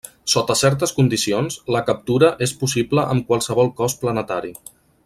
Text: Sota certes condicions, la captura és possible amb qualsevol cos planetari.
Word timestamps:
Sota 0.33 0.53
certes 0.61 0.93
condicions, 0.99 1.59
la 1.75 1.83
captura 1.91 2.33
és 2.49 2.57
possible 2.65 3.07
amb 3.13 3.31
qualsevol 3.31 3.73
cos 3.83 3.99
planetari. 4.07 4.57